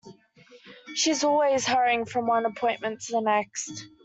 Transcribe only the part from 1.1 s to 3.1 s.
is always hurrying from one appointment